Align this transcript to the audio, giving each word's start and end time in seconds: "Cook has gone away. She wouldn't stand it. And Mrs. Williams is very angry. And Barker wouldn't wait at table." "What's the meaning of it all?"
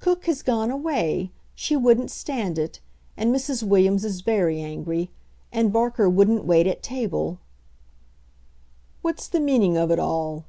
"Cook 0.00 0.24
has 0.26 0.42
gone 0.42 0.68
away. 0.72 1.30
She 1.54 1.76
wouldn't 1.76 2.10
stand 2.10 2.58
it. 2.58 2.80
And 3.16 3.32
Mrs. 3.32 3.62
Williams 3.62 4.04
is 4.04 4.20
very 4.20 4.60
angry. 4.60 5.12
And 5.52 5.72
Barker 5.72 6.10
wouldn't 6.10 6.44
wait 6.44 6.66
at 6.66 6.82
table." 6.82 7.38
"What's 9.02 9.28
the 9.28 9.38
meaning 9.38 9.76
of 9.76 9.92
it 9.92 10.00
all?" 10.00 10.44